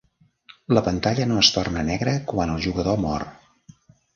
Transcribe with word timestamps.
La 0.77 0.81
pantalla 0.87 1.27
no 1.33 1.37
es 1.43 1.51
torna 1.57 1.85
negre 1.91 2.15
quan 2.33 2.55
el 2.55 2.67
jugador 2.67 3.01
mor. 3.07 3.31